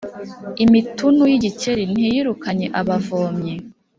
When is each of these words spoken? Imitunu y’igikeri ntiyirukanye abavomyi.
Imitunu 0.63 1.21
y’igikeri 1.31 1.83
ntiyirukanye 1.91 2.67
abavomyi. 2.79 3.55